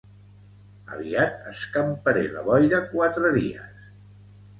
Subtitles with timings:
[0.95, 3.85] Aviat escamparé la boira quatre dies